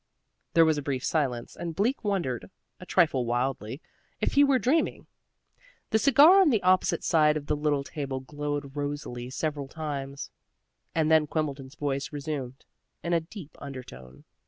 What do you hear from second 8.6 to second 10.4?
rosily several times,